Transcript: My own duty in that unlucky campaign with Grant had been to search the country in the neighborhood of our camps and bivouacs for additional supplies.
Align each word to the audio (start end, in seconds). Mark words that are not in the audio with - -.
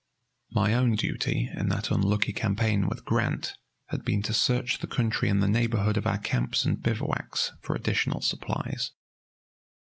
My 0.49 0.73
own 0.73 0.95
duty 0.95 1.51
in 1.55 1.69
that 1.69 1.91
unlucky 1.91 2.33
campaign 2.33 2.87
with 2.87 3.05
Grant 3.05 3.53
had 3.89 4.03
been 4.03 4.23
to 4.23 4.33
search 4.33 4.79
the 4.79 4.87
country 4.87 5.29
in 5.29 5.41
the 5.41 5.47
neighborhood 5.47 5.95
of 5.95 6.07
our 6.07 6.17
camps 6.17 6.65
and 6.65 6.81
bivouacs 6.81 7.51
for 7.61 7.75
additional 7.75 8.21
supplies. 8.21 8.93